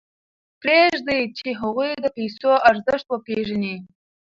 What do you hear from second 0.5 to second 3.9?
پرېږدئ چې هغوی د پیسو ارزښت وپېژني.